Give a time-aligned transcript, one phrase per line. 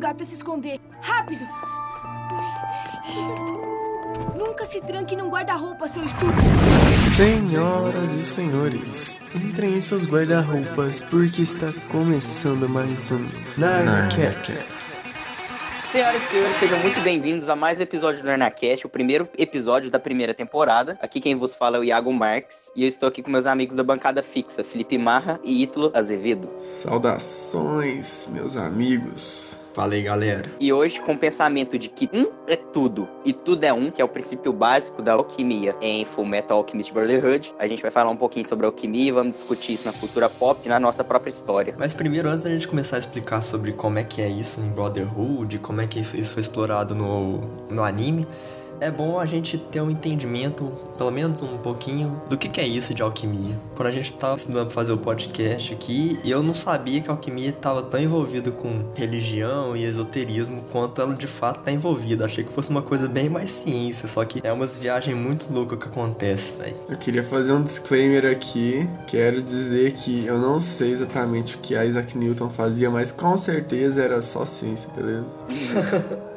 [0.00, 0.80] lugar para se esconder.
[1.02, 1.46] Rápido!
[4.34, 6.32] Nunca se tranque num guarda-roupa, seu estúpido.
[7.14, 13.20] Senhoras e senhores, entrem em seus guarda-roupas porque está começando mais um
[13.58, 14.80] Narcast.
[15.84, 19.90] Senhoras e senhores, sejam muito bem-vindos a mais um episódio do Narnacast, o primeiro episódio
[19.90, 20.96] da primeira temporada.
[21.02, 23.76] Aqui quem vos fala é o Iago Marques e eu estou aqui com meus amigos
[23.76, 26.48] da bancada fixa, Felipe Marra e Ítalo Azevedo.
[26.58, 29.59] Saudações, meus amigos.
[29.72, 30.44] Fala aí, galera.
[30.58, 34.02] E hoje, com o pensamento de que um é tudo e tudo é um, que
[34.02, 38.10] é o princípio básico da alquimia em Full Metal Alchemist Brotherhood, a gente vai falar
[38.10, 41.30] um pouquinho sobre alquimia e vamos discutir isso na cultura pop e na nossa própria
[41.30, 41.74] história.
[41.78, 44.68] Mas primeiro, antes da gente começar a explicar sobre como é que é isso em
[44.70, 47.38] Brotherhood, como é que isso foi explorado no,
[47.70, 48.26] no anime,
[48.80, 52.66] é bom a gente ter um entendimento, pelo menos um pouquinho, do que, que é
[52.66, 53.60] isso de alquimia.
[53.76, 57.12] Quando a gente estava estudando para fazer o podcast aqui, eu não sabia que a
[57.12, 62.24] alquimia estava tão envolvida com religião e esoterismo quanto ela de fato está envolvida.
[62.24, 65.78] Achei que fosse uma coisa bem mais ciência, só que é umas viagens muito loucas
[65.78, 66.76] que acontece, velho.
[66.88, 68.88] Eu queria fazer um disclaimer aqui.
[69.06, 73.36] Quero dizer que eu não sei exatamente o que a Isaac Newton fazia, mas com
[73.36, 75.26] certeza era só ciência, beleza?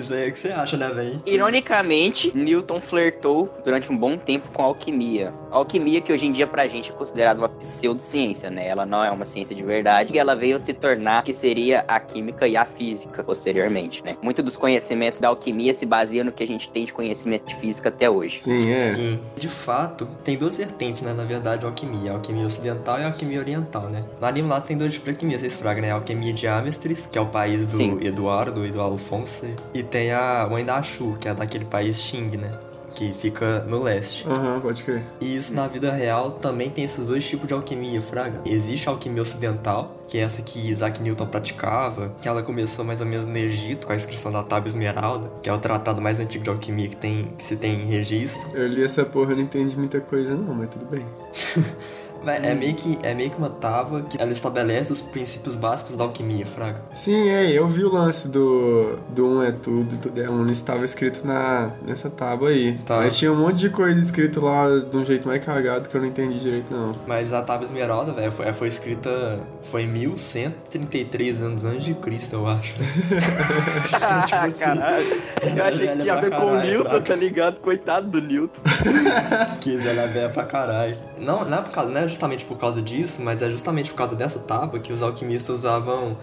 [0.00, 1.22] Isso aí é o que você acha, né, velho?
[1.26, 5.32] Ironicamente, Newton flertou durante um bom tempo com a alquimia.
[5.50, 8.66] A alquimia que hoje em dia pra gente é considerada uma pseudociência, né?
[8.68, 11.98] Ela não é uma ciência de verdade e ela veio se tornar que seria a
[11.98, 14.16] química e a física posteriormente, né?
[14.22, 17.56] Muito dos conhecimentos da alquimia se baseiam no que a gente tem de conhecimento de
[17.56, 18.38] física até hoje.
[18.38, 18.78] Sim, é.
[18.78, 19.20] Sim.
[19.36, 22.12] De fato, tem duas vertentes, né, na verdade, a alquimia.
[22.12, 24.04] A alquimia ocidental e a alquimia oriental, né?
[24.20, 25.90] No anime lá tem dois tipos de alquimia, vocês fragam, né?
[25.90, 27.98] A alquimia de Amestris, que é o país do Sim.
[28.00, 29.46] Eduardo e do Alfonso.
[29.74, 32.58] E tem a Wendachu, que é daquele país Xing, né?
[32.94, 34.28] Que fica no leste.
[34.28, 35.02] Aham, pode crer.
[35.20, 38.42] E isso na vida real também tem esses dois tipos de alquimia, fraga.
[38.44, 43.00] Existe a alquimia ocidental, que é essa que Isaac Newton praticava, que ela começou mais
[43.00, 46.20] ou menos no Egito, com a inscrição da Tábua Esmeralda, que é o tratado mais
[46.20, 48.42] antigo de alquimia que, tem, que se tem em registro.
[48.52, 51.06] Eu li essa porra e não entendi muita coisa não, mas tudo bem.
[52.22, 55.96] Véi, É meio, que, é meio que uma tábua que ela estabelece os princípios básicos
[55.96, 56.82] da alquimia, fraga.
[56.94, 60.48] Sim, é, eu vi o lance do, do um é tudo e tudo é um,
[60.50, 62.78] estava escrito na, nessa tábua aí.
[62.86, 62.96] Tá.
[62.96, 66.00] Mas tinha um monte de coisa escrito lá de um jeito mais cagado que eu
[66.00, 66.94] não entendi direito não.
[67.06, 69.40] Mas a Tábua Esmeralda, velho, foi, foi escrita...
[69.62, 72.74] Foi em 1133 anos antes de Cristo, eu acho.
[74.00, 75.06] Então, tipo assim, Caralho.
[75.42, 77.60] Eu achei que velha tinha a ver com o Newton, tá ligado?
[77.60, 78.60] Coitado do Newton.
[79.60, 80.96] Quis, ela é velha pra caralho.
[81.20, 84.16] Não, não, é causa, não é justamente por causa disso, mas é justamente por causa
[84.16, 86.16] dessa tábua que os alquimistas usavam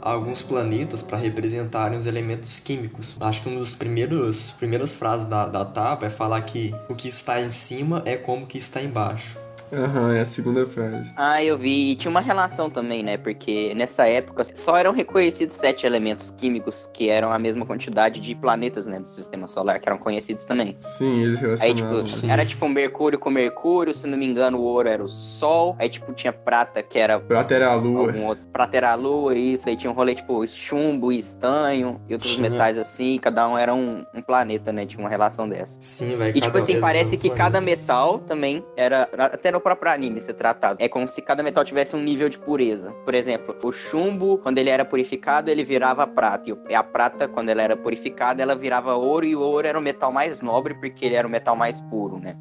[0.00, 3.16] alguns planetas para representarem os elementos químicos.
[3.20, 7.40] Acho que uma das primeiras frases da, da tábua é falar que o que está
[7.40, 9.41] em cima é como o que está embaixo.
[9.72, 11.10] Aham, é a segunda frase.
[11.16, 11.92] Ah, eu vi.
[11.92, 13.16] E tinha uma relação também, né?
[13.16, 18.34] Porque nessa época só eram reconhecidos sete elementos químicos que eram a mesma quantidade de
[18.34, 19.00] planetas, né?
[19.00, 20.76] Do sistema solar, que eram conhecidos também.
[20.80, 22.04] Sim, eles Aí, relacionavam.
[22.04, 22.30] tipo, sim.
[22.30, 25.74] era tipo Mercúrio com Mercúrio, se não me engano, o ouro era o Sol.
[25.78, 28.08] Aí, tipo, tinha prata, que era Prata era a lua.
[28.08, 28.44] algum outro.
[28.52, 29.68] Prata era a lua, isso.
[29.68, 32.50] Aí tinha um rolê, tipo, chumbo e estanho e outros Tinha.
[32.50, 33.18] metais assim.
[33.18, 34.84] Cada um era um, um planeta, né?
[34.84, 35.78] Tinha uma relação dessa.
[35.80, 36.30] Sim, velho.
[36.36, 37.44] E tipo cada- assim, parece usam que planeta.
[37.44, 39.08] cada metal também era.
[39.16, 40.76] Até no próprio anime ser tratado.
[40.80, 42.90] É como se cada metal tivesse um nível de pureza.
[43.04, 46.42] Por exemplo, o chumbo, quando ele era purificado, ele virava prata.
[46.68, 49.24] E a prata, quando ela era purificada, ela virava ouro.
[49.24, 52.18] E o ouro era o metal mais nobre, porque ele era o metal mais puro,
[52.18, 52.36] né?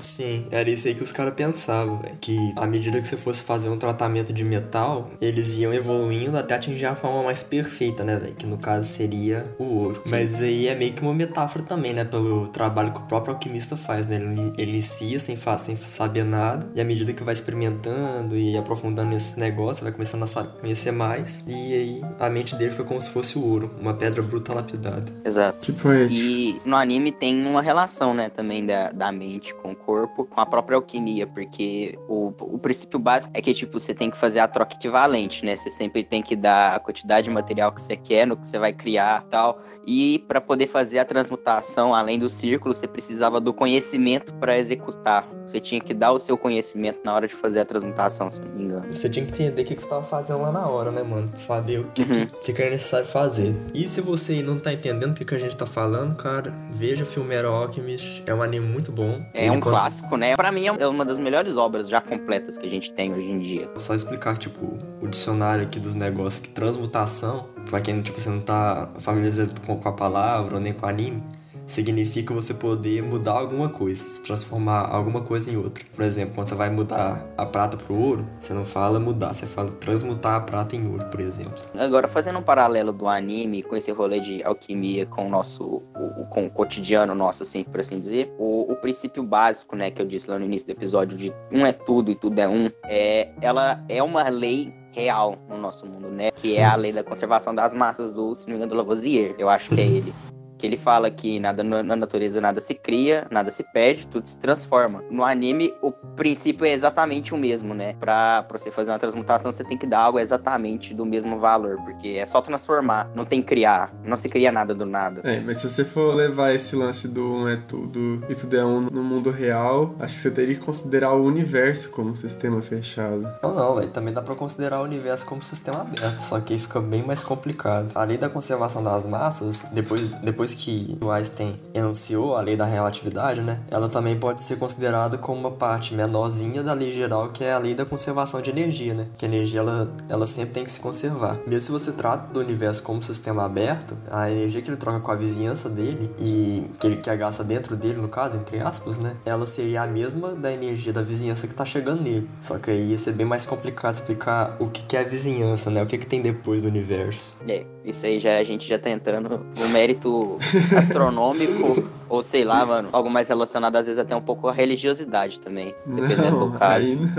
[0.00, 2.16] Sim, era isso aí que os caras pensavam, velho.
[2.20, 6.54] Que à medida que você fosse fazer um tratamento de metal, eles iam evoluindo até
[6.54, 8.34] atingir a forma mais perfeita, né, velho?
[8.34, 10.02] Que no caso seria o ouro.
[10.08, 12.04] Mas aí é meio que uma metáfora também, né?
[12.04, 14.16] Pelo trabalho que o próprio alquimista faz, né?
[14.16, 19.10] Ele, ele inicia sem, sem saber nada, e à medida que vai experimentando e aprofundando
[19.10, 23.10] nesse negócio, vai começando a conhecer mais, e aí a mente dele fica como se
[23.10, 25.12] fosse o ouro, uma pedra bruta lapidada.
[25.24, 25.58] Exato.
[25.60, 26.06] Tipo aí.
[26.10, 30.40] E no anime tem uma relação, né, também da, da mente com o corpo, com
[30.40, 34.40] a própria alquimia, porque o, o princípio básico é que, tipo, você tem que fazer
[34.40, 35.56] a troca equivalente, né?
[35.56, 38.58] Você sempre tem que dar a quantidade de material que você quer, no que você
[38.58, 39.62] vai criar tal.
[39.86, 45.28] E para poder fazer a transmutação, além do círculo, você precisava do conhecimento para executar.
[45.46, 48.48] Você tinha que dar o seu conhecimento na hora de fazer a transmutação, se não
[48.48, 48.92] me engano.
[48.92, 51.30] Você tinha que entender o que que você tava fazendo lá na hora, né, mano?
[51.34, 52.26] Saber o que, Uhum.
[52.42, 53.54] que, que era necessário fazer.
[53.74, 57.04] E se você não tá entendendo o que, que a gente tá falando, cara, veja
[57.06, 58.22] Filmero Alchemist.
[58.26, 59.24] É um anime muito bom.
[59.34, 60.36] É Ele um con- clássico, né?
[60.36, 63.38] Pra mim é uma das melhores obras já completas que a gente tem hoje em
[63.38, 63.68] dia.
[63.72, 68.28] Vou só explicar, tipo, o dicionário aqui dos negócios, que transmutação, pra quem, tipo, você
[68.30, 71.22] não tá familiarizado com, com a palavra ou nem com o anime,
[71.66, 75.84] significa você poder mudar alguma coisa, se transformar alguma coisa em outra.
[75.94, 79.46] Por exemplo, quando você vai mudar a prata pro ouro, você não fala mudar, você
[79.46, 81.58] fala transmutar a prata em ouro, por exemplo.
[81.74, 86.26] Agora, fazendo um paralelo do anime com esse rolê de alquimia com o nosso, o,
[86.26, 90.06] com o cotidiano nosso, assim, por assim dizer, o, o princípio básico, né, que eu
[90.06, 93.30] disse lá no início do episódio, de um é tudo e tudo é um, é,
[93.40, 96.30] ela é uma lei real no nosso mundo, né?
[96.30, 99.34] Que é a lei da conservação das massas do, se não me engano, do Lavoisier.
[99.38, 100.12] Eu acho que é ele
[100.58, 104.36] que ele fala que nada na natureza nada se cria, nada se perde, tudo se
[104.38, 105.02] transforma.
[105.10, 107.94] No anime, o princípio é exatamente o mesmo, né?
[107.94, 111.76] Pra, pra você fazer uma transmutação, você tem que dar algo exatamente do mesmo valor,
[111.84, 115.20] porque é só transformar, não tem criar, não se cria nada do nada.
[115.24, 118.64] É, mas se você for levar esse lance do um é tudo e tudo é
[118.64, 122.62] um no mundo real, acho que você teria que considerar o universo como um sistema
[122.62, 123.22] fechado.
[123.42, 123.90] Não, não, velho.
[123.90, 127.22] Também dá pra considerar o universo como sistema aberto, só que aí fica bem mais
[127.22, 127.92] complicado.
[127.94, 132.64] A lei da conservação das massas, depois, depois depois que Einstein enunciou a lei da
[132.64, 137.42] relatividade, né, ela também pode ser considerada como uma parte menorzinha da lei geral, que
[137.42, 139.06] é a lei da conservação de energia, né?
[139.16, 141.38] Que a energia ela, ela sempre tem que se conservar.
[141.46, 145.00] Mesmo se você trata do universo como um sistema aberto, a energia que ele troca
[145.00, 148.98] com a vizinhança dele e que ele que gasta dentro dele, no caso, entre aspas,
[148.98, 152.28] né, ela seria a mesma da energia da vizinhança que tá chegando nele.
[152.40, 155.70] Só que aí ia ser bem mais complicado explicar o que, que é a vizinhança,
[155.70, 155.82] né?
[155.82, 157.36] O que, que tem depois do universo.
[157.48, 160.35] É, isso aí já a gente já tá entrando no mérito
[160.76, 165.40] astronômico, ou sei lá, mano, algo mais relacionado às vezes até um pouco à religiosidade
[165.40, 166.86] também, dependendo não, do caso.
[166.86, 167.12] Aí não.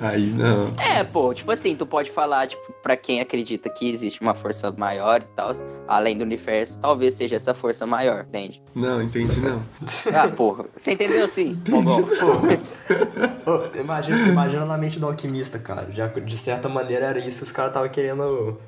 [0.08, 0.74] aí não.
[0.78, 4.72] É, pô, tipo assim, tu pode falar, tipo, pra quem acredita que existe uma força
[4.76, 5.52] maior e tal,
[5.88, 8.62] além do universo, talvez seja essa força maior, entende?
[8.74, 9.62] Não, entendi não.
[10.14, 11.60] Ah, porra, você entendeu assim?
[13.46, 15.90] oh, imagina, imagina na mente do alquimista, cara.
[15.90, 18.58] Já, de certa maneira era isso que os caras estavam querendo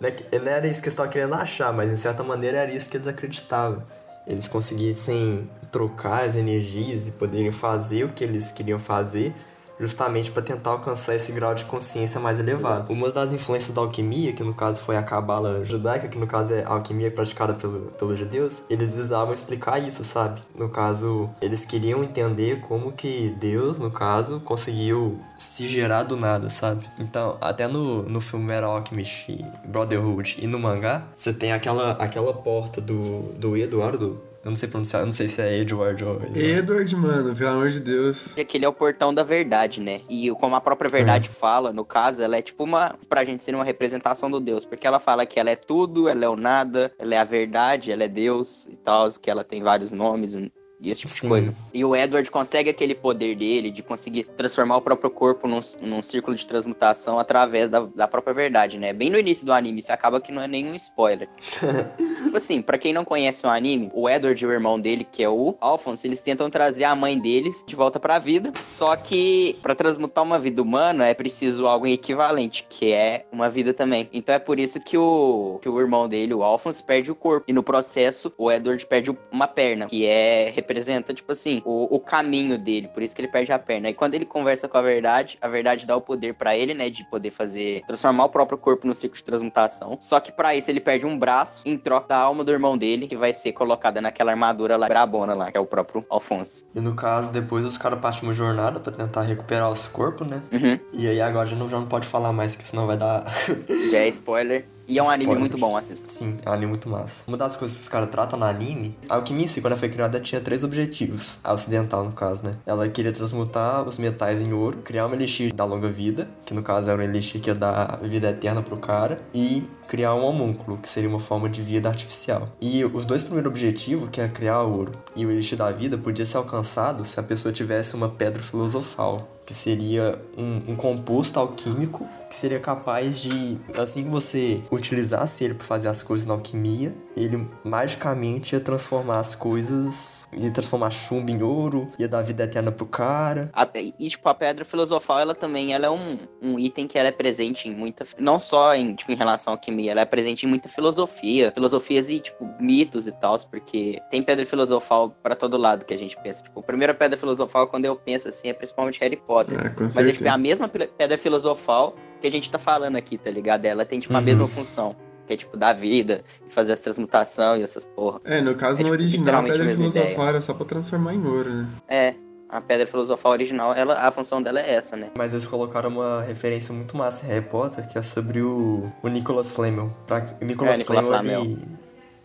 [0.00, 2.96] não era isso que eles estavam querendo achar, mas em certa maneira era isso que
[2.96, 3.82] eles acreditavam.
[4.26, 9.32] Eles conseguissem trocar as energias e poderem fazer o que eles queriam fazer
[9.78, 12.92] justamente para tentar alcançar esse grau de consciência mais elevado.
[12.92, 16.54] Uma das influências da alquimia, que no caso foi a cabala judaica, que no caso
[16.54, 20.40] é a alquimia praticada pelo, pelos judeus, eles visavam explicar isso, sabe?
[20.54, 26.50] No caso, eles queriam entender como que Deus, no caso, conseguiu se gerar do nada,
[26.50, 26.86] sabe?
[26.98, 32.32] Então, até no, no filme Metal Alchemist Brotherhood e no mangá, você tem aquela, aquela
[32.32, 36.22] porta do, do Eduardo eu não sei pronunciar, eu não sei se é Edward ou.
[36.32, 38.38] Edward, mano, pelo amor de Deus.
[38.38, 40.02] Aquele é o portão da verdade, né?
[40.08, 41.32] E como a própria verdade é.
[41.32, 42.94] fala, no caso, ela é tipo uma.
[43.08, 44.64] Pra gente ser uma representação do Deus.
[44.64, 47.90] Porque ela fala que ela é tudo, ela é o nada, ela é a verdade,
[47.90, 50.36] ela é Deus e tal, que ela tem vários nomes
[50.80, 51.22] e esse tipo Sim.
[51.22, 51.54] de coisa.
[51.72, 56.02] E o Edward consegue aquele poder dele de conseguir transformar o próprio corpo num, num
[56.02, 58.92] círculo de transmutação através da, da própria verdade, né?
[58.92, 61.28] Bem no início do anime, isso acaba que não é nenhum spoiler.
[62.22, 65.22] tipo assim, para quem não conhece o anime, o Edward e o irmão dele, que
[65.22, 68.52] é o Alphonse, eles tentam trazer a mãe deles de volta para a vida.
[68.64, 73.72] Só que para transmutar uma vida humana é preciso algo equivalente, que é uma vida
[73.72, 74.08] também.
[74.12, 77.44] Então é por isso que o, que o irmão dele, o Alphonse, perde o corpo.
[77.48, 82.00] E no processo, o Edward perde uma perna, que é representa, tipo assim, o, o
[82.00, 83.88] caminho dele, por isso que ele perde a perna.
[83.88, 86.90] E quando ele conversa com a verdade, a verdade dá o poder para ele, né,
[86.90, 89.96] de poder fazer, transformar o próprio corpo no ciclo de transmutação.
[90.00, 93.06] Só que para isso ele perde um braço em troca da alma do irmão dele,
[93.06, 96.64] que vai ser colocada naquela armadura lá, brabona lá, que é o próprio Alfonso.
[96.74, 100.42] E no caso, depois os caras partem uma jornada para tentar recuperar os corpos, né?
[100.52, 100.78] Uhum.
[100.92, 103.24] E aí agora já não, já não pode falar mais, que senão vai dar.
[103.90, 104.75] já é spoiler.
[104.88, 106.06] E é um anime muito bom, assista.
[106.08, 107.24] Sim, é um anime muito massa.
[107.26, 110.20] Uma das coisas que os caras tratam no anime, a alquimia, quando ela foi criada,
[110.20, 111.40] tinha três objetivos.
[111.42, 112.56] A ocidental, no caso, né?
[112.64, 116.62] Ela queria transmutar os metais em ouro, criar um elixir da longa vida, que no
[116.62, 120.78] caso era um elixir que ia dar vida eterna pro cara, e criar um homúnculo,
[120.78, 122.48] que seria uma forma de vida artificial.
[122.60, 126.26] E os dois primeiros objetivos, que é criar ouro e o elixir da vida, podia
[126.26, 132.06] ser alcançado se a pessoa tivesse uma pedra filosofal, que seria um, um composto alquímico
[132.36, 136.94] que seria capaz de, assim que você utilizasse ele para fazer as coisas na alquimia,
[137.16, 142.70] ele magicamente ia transformar as coisas, ia transformar chumbo em ouro, ia dar vida eterna
[142.70, 143.50] pro cara.
[143.54, 143.66] A,
[143.98, 147.12] e, tipo, a pedra filosofal, ela também ela é um, um item que ela é
[147.12, 148.04] presente em muita.
[148.18, 151.50] Não só em, tipo, em relação à alquimia, ela é presente em muita filosofia.
[151.52, 155.98] Filosofias e, tipo, mitos e tal, porque tem pedra filosofal para todo lado que a
[155.98, 156.42] gente pensa.
[156.42, 159.58] Tipo, a primeira pedra filosofal, quando eu penso assim, é principalmente Harry Potter.
[159.58, 163.16] É, Mas é, tipo, é a mesma pedra filosofal que a gente tá falando aqui,
[163.16, 163.64] tá ligado?
[163.64, 164.24] Ela tem, tipo, a uhum.
[164.24, 164.96] mesma função.
[165.26, 168.20] Que é, tipo, dar vida, e fazer as transmutações e essas porra.
[168.24, 171.26] É, no caso, é, no tipo, original, a pedra filosofal era só pra transformar em
[171.26, 171.68] ouro, né?
[171.88, 172.14] É,
[172.48, 175.10] a pedra filosofal original, ela, a função dela é essa, né?
[175.18, 179.08] Mas eles colocaram uma referência muito massa em Harry Potter, que é sobre o, o
[179.08, 179.90] Nicholas Flamel.
[180.06, 181.40] Pra, Nicholas é, Flamel, Flamel.
[181.42, 181.68] Ele...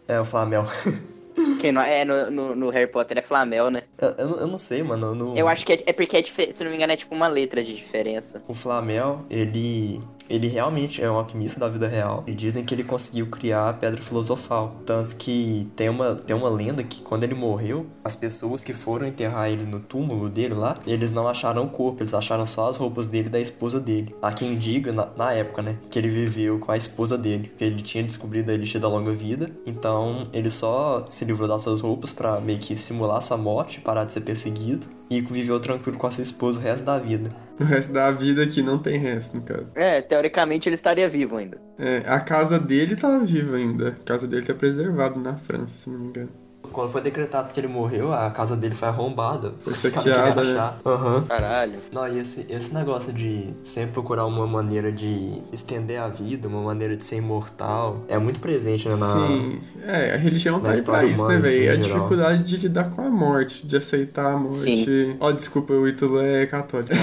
[0.08, 0.65] É, o Flamel.
[1.60, 3.84] Quem não, é, no, no, no Harry Potter é Flamel, né?
[4.00, 5.15] Eu, eu, não- eu não sei, mano.
[5.15, 7.27] No, Eu acho que é, é porque, é se não me engano, é tipo uma
[7.27, 8.41] letra de diferença.
[8.48, 10.01] O Flamel, ele.
[10.30, 12.24] Ele realmente é um alquimista da vida real.
[12.28, 14.75] E dizem que ele conseguiu criar a pedra filosofal.
[14.86, 19.08] Tanto que tem uma, tem uma lenda que quando ele morreu, as pessoas que foram
[19.08, 22.78] enterrar ele no túmulo dele lá, eles não acharam o corpo, eles acharam só as
[22.78, 24.16] roupas dele e da esposa dele.
[24.22, 27.63] Há quem diga, na, na época, né, que ele viveu com a esposa dele, que
[27.63, 29.51] ele tinha descobrido a elixir da longa vida.
[29.66, 34.06] Então ele só se livrou das suas roupas pra meio que simular sua morte, parar
[34.06, 34.88] de ser perseguido.
[35.12, 37.36] E viveu tranquilo com a sua esposa o resto da vida.
[37.60, 39.68] O resto da vida aqui não tem resto, no caso.
[39.75, 41.62] É, teoricamente ele estaria vivo ainda.
[41.77, 43.89] É, a casa dele tá viva ainda.
[43.89, 46.30] A casa dele tá preservada na França, se não me engano.
[46.72, 49.54] Quando foi decretado que ele morreu, a casa dele foi arrombada.
[49.63, 50.51] Foi saqueada, né?
[50.54, 50.80] achar.
[50.86, 51.22] Aham.
[51.28, 51.80] Caralho.
[51.92, 56.62] Não, e esse, esse negócio de sempre procurar uma maneira de estender a vida, uma
[56.62, 58.96] maneira de ser imortal, é muito presente, né?
[58.96, 59.08] Na...
[59.13, 59.62] Sim.
[59.84, 61.66] É, a religião na tá aí pra história isso, né, humana, assim, velho?
[61.66, 61.98] em A geral.
[61.98, 64.58] dificuldade de lidar com a morte, de aceitar a morte.
[64.58, 65.18] Sim.
[65.20, 66.92] Ó, desculpa, o Ítalo é católico.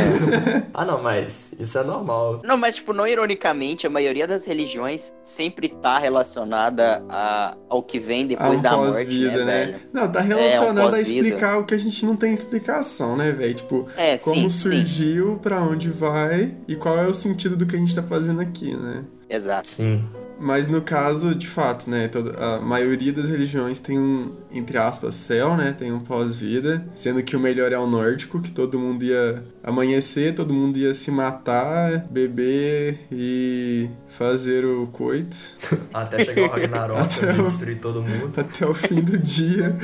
[0.74, 2.40] Ah, não, mas isso é normal.
[2.44, 7.98] Não, mas, tipo, não ironicamente, a maioria das religiões sempre tá relacionada a, ao que
[7.98, 9.57] vem depois um da morte, né, né?
[9.66, 9.80] Velho?
[9.92, 11.26] Não, tá relacionado a pós-vida.
[11.28, 13.54] explicar o que a gente não tem explicação, né, velho?
[13.54, 14.58] Tipo, É, como sim, sim.
[14.70, 18.40] surgiu, pra onde vai e qual é o sentido do que a gente tá fazendo
[18.40, 19.04] aqui, né?
[19.28, 19.68] Exato.
[19.68, 20.04] Sim.
[20.40, 25.14] Mas no caso, de fato, né, toda, a maioria das religiões tem um, entre aspas,
[25.16, 29.02] céu, né, tem um pós-vida, sendo que o melhor é o nórdico, que todo mundo
[29.04, 35.36] ia amanhecer, todo mundo ia se matar, beber e fazer o coito
[35.92, 38.32] Até chegar o Ragnarok, Até o- destruir todo mundo.
[38.36, 39.76] até o fim do dia,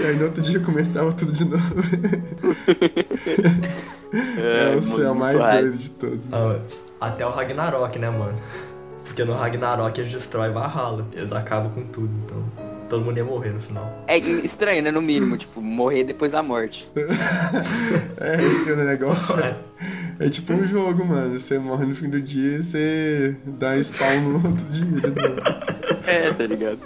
[0.00, 1.62] e aí no outro dia começava tudo de novo.
[4.36, 6.24] É, o céu mais doido de todos.
[6.32, 6.58] Ah,
[7.00, 8.36] até o Ragnarok, né, mano?
[9.10, 11.04] Porque no Ragnarok eles destroem Valhalla.
[11.12, 12.44] Eles acabam com tudo, então.
[12.88, 14.04] Todo mundo ia morrer no final.
[14.06, 16.88] É estranho, né, no mínimo, tipo, morrer depois da morte.
[18.22, 19.56] É, o negócio é,
[20.20, 21.40] é tipo um jogo, mano.
[21.40, 25.80] Você morre no fim do dia e você dá spawn no outro dia novo.
[26.06, 26.78] É, tá ligado?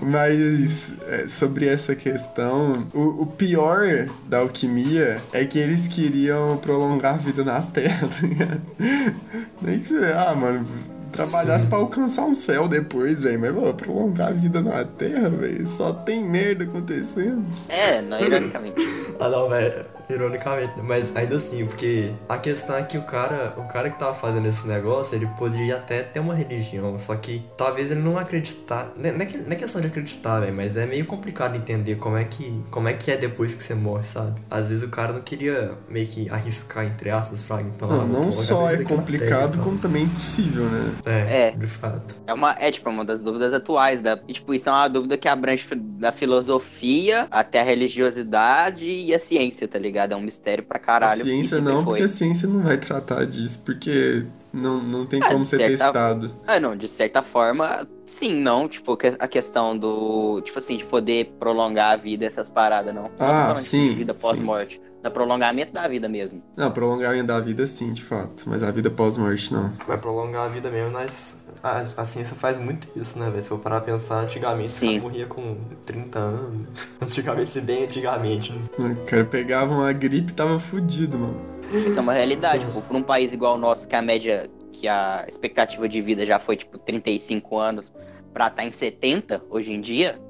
[0.00, 7.16] Mas é, sobre essa questão, o, o pior da alquimia é que eles queriam prolongar
[7.16, 8.62] a vida na Terra, tá ligado?
[9.60, 10.66] Nem que você, ah, mano,
[11.12, 11.68] trabalhasse Sim.
[11.68, 13.40] pra alcançar um céu depois, velho.
[13.40, 17.44] Mas, pô, prolongar a vida na Terra, velho, só tem merda acontecendo.
[17.68, 18.76] É, não, ironicamente.
[19.20, 19.84] Ah não, velho.
[20.14, 24.14] Ironicamente, mas ainda assim, porque a questão é que o cara, o cara que tava
[24.14, 28.92] fazendo esse negócio, ele poderia até ter uma religião, só que talvez ele não acreditar.
[28.96, 32.24] Não é, não é questão de acreditar, velho, mas é meio complicado entender como é
[32.24, 34.40] que como é que é depois que você morre, sabe?
[34.50, 37.68] Às vezes o cara não queria meio que arriscar, entre aspas, fraga.
[37.68, 40.92] Então, Não, não só é complicado, terra, como também impossível, né?
[40.98, 41.12] então.
[41.12, 41.50] É, É.
[41.52, 42.16] de fato.
[42.26, 45.16] É uma, é tipo uma das dúvidas atuais da, e, tipo, isso é uma dúvida
[45.16, 50.01] que abrange da filosofia até a religiosidade e a ciência, tá ligado?
[50.10, 51.22] É um mistério pra caralho.
[51.22, 55.28] a ciência não, porque a ciência não vai tratar disso, porque não, não tem Ah,
[55.30, 56.34] como ser certa- testado.
[56.46, 61.34] Ah, não, de certa forma, sim, não, tipo, a questão do, tipo assim, de poder
[61.38, 63.02] prolongar a vida, essas paradas, não.
[63.04, 66.42] Não Ah, falando, tipo, sim, de vida pós-morte, da prolongamento da vida mesmo.
[66.56, 68.44] Não, prolongamento da vida sim, de fato.
[68.46, 69.72] Mas a vida pós-morte não.
[69.86, 73.42] Vai prolongar a vida mesmo, mas a, a ciência faz muito isso, né, velho?
[73.42, 75.00] Se eu parar pra pensar, antigamente Sim.
[75.00, 76.88] morria com 30 anos.
[77.02, 78.96] Antigamente, se bem antigamente, né?
[79.02, 81.40] O cara pegava uma gripe e tava fudido, mano.
[81.86, 84.86] Isso é uma realidade, tipo, pra um país igual o nosso, que a média, que
[84.86, 87.92] a expectativa de vida já foi, tipo, 35 anos,
[88.32, 90.20] pra estar em 70 hoje em dia,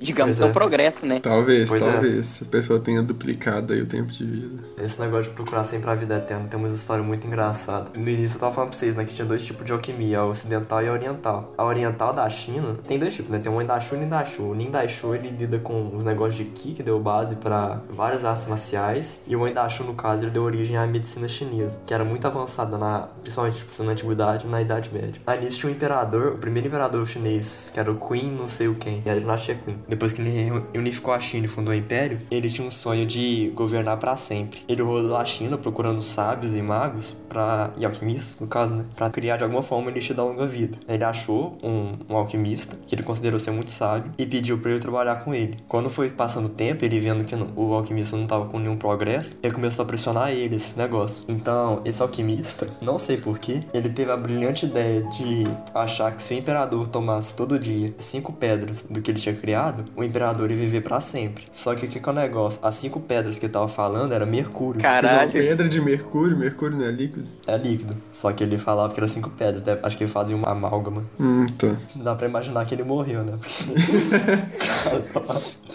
[0.00, 0.52] digamos é um é.
[0.52, 1.20] progresso, né?
[1.20, 1.92] Talvez, Pois é.
[1.92, 2.40] talvez.
[2.42, 4.64] A pessoa tenha duplicado aí o tempo de vida.
[4.78, 7.90] Esse negócio de procurar sempre a vida eterna tem uma história muito engraçada.
[7.94, 10.26] No início eu tava falando pra vocês, né, que tinha dois tipos de alquimia, a
[10.26, 11.54] ocidental e a oriental.
[11.56, 13.38] A oriental da China tem dois tipos, né?
[13.38, 14.42] Tem o Indashu e o Nindashu.
[14.42, 18.46] O Nindashu ele lida com os negócios de Ki, que deu base pra várias artes
[18.46, 22.26] marciais, e o Indashu, no caso, ele deu origem à medicina chinesa, que era muito
[22.26, 25.20] avançada, na, principalmente tipo, na antiguidade e na Idade Média.
[25.26, 28.68] Aí nisso tinha um imperador, o primeiro imperador chinês, que era o Qin, não sei
[28.68, 29.78] o quem, e a dinastia Qin.
[29.88, 33.50] Depois que ele unificou a China e fundou o império, ele tinha um sonho de
[33.54, 34.60] governar pra sempre.
[34.68, 39.08] Ele rodou a China procurando sábios e magos para e alquimistas, no caso, né, Pra
[39.10, 40.76] criar de alguma forma uma elixir da longa vida.
[40.88, 44.80] Ele achou um, um alquimista que ele considerou ser muito sábio e pediu pra ele
[44.80, 45.58] trabalhar com ele.
[45.68, 48.76] Quando foi passando o tempo, ele vendo que não- o alquimista não tava com nenhum
[48.76, 51.24] progresso, ele começou a pressionar ele esse negócio.
[51.28, 56.34] Então, esse alquimista, não sei porquê, ele teve a brilhante ideia de achar que se
[56.34, 60.56] o imperador tomasse todo dia cinco pedras do que ele tinha criado, O imperador ia
[60.56, 61.44] viver pra sempre.
[61.52, 62.58] Só que o que que é o negócio?
[62.62, 64.80] As cinco pedras que ele tava falando era mercúrio.
[64.80, 65.32] É Caralho.
[65.32, 67.28] pedra de mercúrio, mercúrio não é líquido?
[67.46, 67.96] É líquido.
[68.12, 69.62] Só que ele falava que era cinco pedras.
[69.62, 71.04] deve- Acho que ele fazia uma amálgama.
[71.18, 71.68] Hum, tá.
[71.96, 73.38] Dá pra imaginar que ele morreu, né?
[73.38, 73.68] Porque-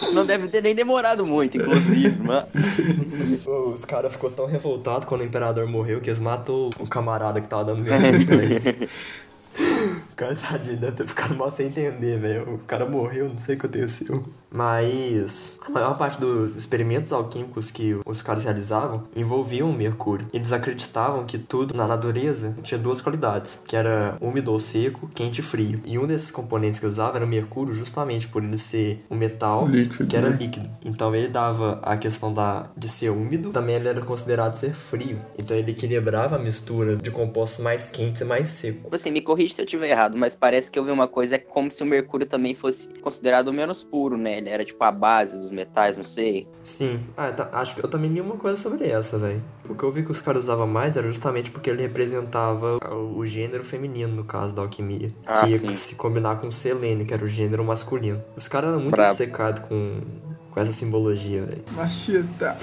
[0.13, 2.45] Não deve ter nem demorado muito, inclusive, mas.
[3.45, 7.48] Os caras ficou tão revoltados quando o imperador morreu que eles matou o camarada que
[7.48, 8.89] tava dando mercúrio pra ele.
[10.13, 12.55] O cara tadinho deve ter ficado mal sem entender, velho.
[12.55, 14.24] O cara morreu, não sei o que aconteceu.
[14.53, 20.27] Mas a maior parte dos experimentos alquímicos que os caras realizavam envolviam o mercúrio.
[20.31, 25.39] Eles acreditavam que tudo na natureza tinha duas qualidades, que era úmido ou seco, quente
[25.39, 25.81] e frio.
[25.83, 29.15] E um desses componentes que eu usava era o mercúrio, justamente por ele ser um
[29.15, 30.38] metal Líquido, que era né?
[30.39, 30.69] líquido.
[30.86, 35.17] Então ele dava a questão da, de ser úmido, também ele era considerado ser frio.
[35.36, 38.93] Então ele equilibrava a mistura de compostos mais quentes e mais secos.
[38.93, 41.39] Assim, me corrija se eu estiver errado, mas parece que eu vi uma coisa, é
[41.39, 44.42] como se o mercúrio também fosse considerado menos puro, né?
[44.43, 46.47] Ele era tipo a base dos metais, não sei.
[46.63, 49.41] Sim, ah, tá- acho que eu também li uma coisa sobre essa, velho.
[49.67, 53.25] O que eu vi que os caras usavam mais era justamente porque ele representava o,
[53.25, 55.09] gênero feminino, no caso da alquimia.
[55.25, 55.71] Ah, que ia sim.
[55.71, 58.21] se combinar com o selênio, que era o gênero masculino.
[58.35, 60.01] Os caras eram muito obcecados com,
[60.53, 61.63] com essa simbologia, velho.
[61.75, 62.55] Machista.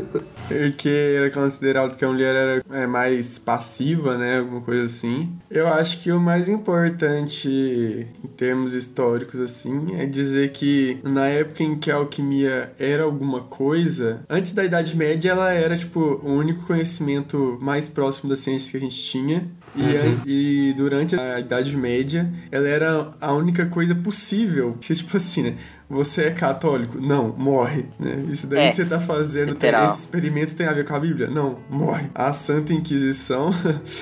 [0.48, 4.38] Porque era considerado que a mulher era é, mais passiva, né?
[4.38, 5.28] Alguma coisa assim.
[5.50, 11.62] Eu acho que o mais importante em termos históricos, assim, é dizer que na época
[11.62, 16.32] em que a alquimia era alguma coisa, antes da Idade Média ela era, tipo, o
[16.32, 19.48] único conhecimento mais próximo da ciência que a gente tinha.
[19.76, 24.76] E, a- e durante a Idade Média, ela era a única coisa possível.
[24.80, 25.54] Que, tipo assim, né?
[25.88, 27.00] Você é católico?
[27.00, 27.86] Não, morre.
[27.98, 28.26] Né?
[28.30, 29.86] Isso daí É, que você tá fazendo, tem, literal.
[29.86, 31.28] esses experimentos tem a ver com a Bíblia?
[31.28, 32.08] Não, morre.
[32.14, 33.50] A Santa Inquisição,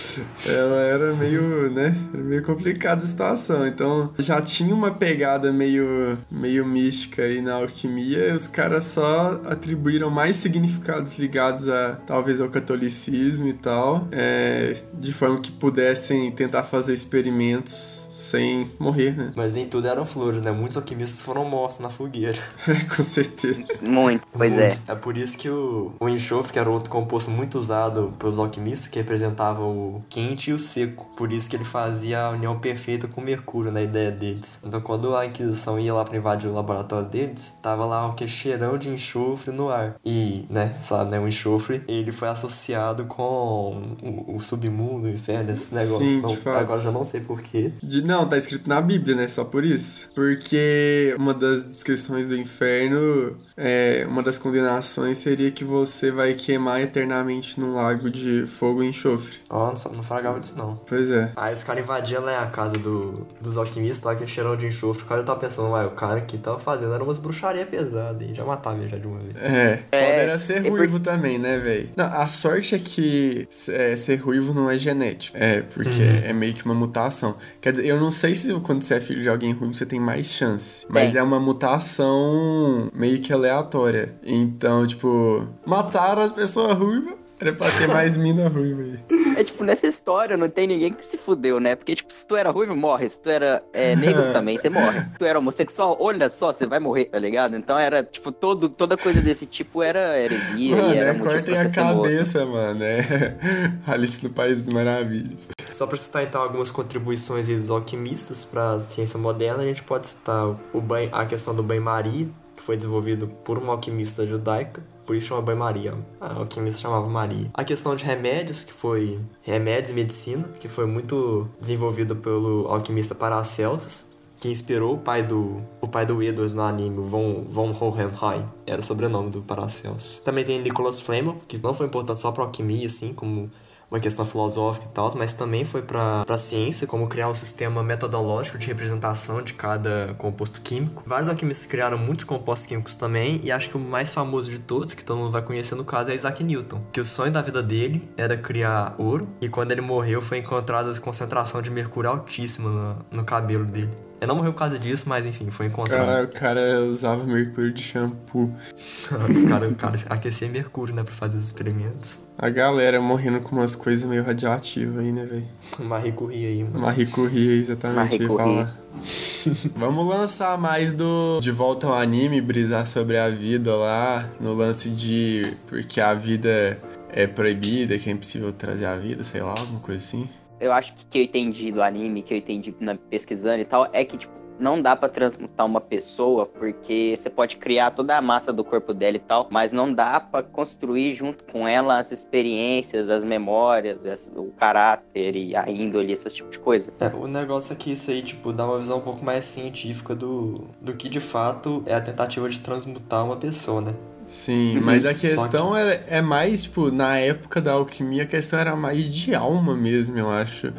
[0.47, 1.97] ela era meio, né?
[2.13, 3.67] Era meio complicada a situação.
[3.67, 8.29] Então, já tinha uma pegada meio, meio mística aí na alquimia.
[8.31, 14.77] E os caras só atribuíram mais significados ligados a talvez ao catolicismo e tal, é,
[14.95, 19.33] de forma que pudessem tentar fazer experimentos sem morrer, né?
[19.35, 20.51] Mas nem tudo eram flores, né?
[20.51, 22.39] Muitos alquimistas foram mortos na fogueira.
[22.95, 23.63] com certeza.
[23.87, 24.57] Muito, pois é.
[24.57, 24.89] Muitos.
[24.89, 28.89] É por isso que o, o enxofre, que era outro composto muito usado pelos alquimistas,
[28.89, 31.07] que representava o quente e o seco.
[31.17, 34.61] Por isso que ele fazia a união perfeita com o mercúrio na ideia deles.
[34.65, 38.27] Então quando a Inquisição ia lá pra invadir o laboratório deles, tava lá o que
[38.27, 39.97] cheirão de enxofre no ar.
[40.05, 45.51] E, né, sabe, né, o enxofre, ele foi associado com o, o submundo, o inferno,
[45.51, 46.09] esses negócios.
[46.09, 46.59] Sim, Não, de fato.
[46.59, 47.73] agora eu já não sei porquê.
[47.83, 49.29] De, não, tá escrito na Bíblia, né?
[49.29, 50.11] Só por isso.
[50.15, 56.81] Porque uma das descrições do inferno, é, uma das condenações seria que você vai queimar
[56.81, 59.39] eternamente num lago de fogo e enxofre.
[59.51, 60.77] Ó, não, sa- não fragava disso não.
[60.87, 61.33] Pois é.
[61.37, 65.03] Aí os caras invadiam né, a casa do, dos alquimistas lá, que cheirão de enxofre.
[65.03, 68.35] O cara tava pensando, uai, o cara que tava fazendo era umas bruxaria pesadas e
[68.35, 69.37] já matava ele já de uma vez.
[69.43, 71.89] É, É, foda era ser é por- ruivo também, né, velho?
[71.97, 75.37] A sorte é que é, ser ruivo não é genético.
[75.37, 77.37] É, porque é meio que uma mutação.
[77.61, 80.01] Quer dizer, eu não sei se quando você é filho de alguém ruivo você tem
[80.01, 80.87] mais chance.
[80.89, 81.21] Mas Tem.
[81.21, 84.15] é uma mutação meio que aleatória.
[84.25, 87.15] Então, tipo, mataram as pessoas ruivas.
[87.41, 88.99] Era pra ter mais mina ruiva aí.
[89.37, 91.77] É tipo, nessa história não tem ninguém que se fudeu, né?
[91.77, 93.09] Porque, tipo, se tu era ruivo, morre.
[93.09, 95.01] Se tu era é, negro também, você morre.
[95.01, 97.57] Se tu era homossexual, olha só, você vai morrer, tá ligado?
[97.57, 101.57] Então era, tipo, todo, toda coisa desse tipo era heresia Mano, e era é cortem
[101.59, 101.75] a morto.
[101.75, 102.83] cabeça, mano.
[102.83, 103.05] É
[103.87, 105.49] Alice no País das Maravilhas.
[105.73, 110.09] Só pra citar então algumas contribuições aí dos alquimistas pra ciência moderna, a gente pode
[110.09, 114.83] citar o banho, a questão do banho-maria, que foi desenvolvido por uma alquimista judaica.
[115.07, 115.95] Por isso chama banho-maria.
[116.21, 117.49] A alquimista chamava Maria.
[117.55, 123.15] A questão de remédios, que foi remédios e medicina, que foi muito desenvolvido pelo alquimista
[123.15, 124.09] Paracelsus,
[124.41, 128.81] que inspirou o pai do o pai do Edwards no anime, Von, von Hohenheim, era
[128.81, 130.19] o sobrenome do Paracelsus.
[130.25, 133.51] Também tem Nicholas Flamel, que não foi importante só pra alquimia, assim, como
[133.91, 137.83] uma questão filosófica e tal, mas também foi pra pra ciência, como criar um sistema
[137.83, 141.03] metodológico de representação de cada composto químico.
[141.07, 144.95] Vários alquimistas criaram muitos compostos químicos também, e acho que o mais famoso de todos,
[144.95, 147.63] que todo mundo vai conhecer no caso, é Isaac Newton, que o sonho da vida
[147.63, 152.69] dele era criar ouro, e quando ele morreu foi encontrada a concentração de mercúrio altíssima
[153.11, 153.91] no, no cabelo dele.
[154.19, 156.07] Ele não morreu por causa disso, mas enfim, foi encontrado.
[156.07, 158.51] Cara, o cara usava mercúrio de shampoo.
[159.13, 162.27] o, cara, o cara aquecia mercúrio, né, pra fazer os experimentos.
[162.39, 165.49] A galera morrendo com umas coisas meio radioativas aí, né, velho?
[165.87, 166.81] Marie Curie aí, mano.
[166.81, 168.67] Marie Curie, exatamente, Marie eu Curie.
[169.77, 174.89] Vamos lançar mais do De Volta ao Anime, brisar sobre a vida lá, no lance
[174.89, 179.81] de porque a vida é proibida, que é impossível trazer a vida, sei lá, alguma
[179.81, 180.29] coisa assim.
[180.61, 183.89] Eu acho que que eu entendi do anime, que eu entendi na, pesquisando e tal,
[183.93, 188.23] é que, tipo, não dá pra transmutar uma pessoa, porque você pode criar toda a
[188.23, 192.11] massa do corpo dela e tal, mas não dá pra construir junto com ela as
[192.11, 196.91] experiências, as memórias, as- o caráter e a índole, esse tipo de coisa.
[197.01, 200.15] É, o negócio é que isso aí, tipo, dá uma visão um pouco mais científica
[200.15, 203.95] do, do que de fato é a tentativa de transmutar uma pessoa, né?
[204.27, 208.59] Sim, mas a que- questão é, é mais, tipo, na época da alquimia, a questão
[208.59, 210.73] era mais de alma mesmo, eu acho.